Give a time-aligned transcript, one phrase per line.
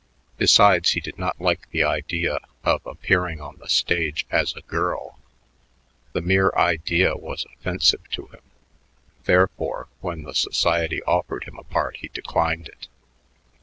[0.37, 5.19] Besides, he did not like the idea of appearing on the stage as a girl;
[6.13, 8.41] the mere idea was offensive to him.
[9.25, 12.87] Therefore, when the Society offered him a part he declined it.